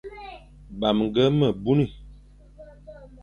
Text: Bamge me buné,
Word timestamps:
Bamge 0.79 1.25
me 1.37 1.47
buné, 1.63 1.85